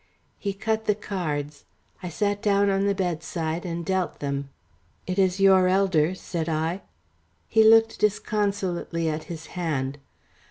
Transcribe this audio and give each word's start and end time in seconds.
He 0.39 0.53
cut 0.53 0.85
the 0.85 0.95
cards. 0.95 1.63
I 2.01 2.09
sat 2.09 2.41
down 2.41 2.71
on 2.71 2.87
the 2.87 2.95
bedside 2.95 3.67
and 3.67 3.85
dealt 3.85 4.17
them. 4.19 4.49
"It 5.05 5.19
is 5.19 5.39
your 5.39 5.67
elder," 5.67 6.15
said 6.15 6.49
I. 6.49 6.81
He 7.47 7.63
looked 7.63 7.99
disconsolately 7.99 9.07
at 9.07 9.25
his 9.25 9.45
hand. 9.53 9.99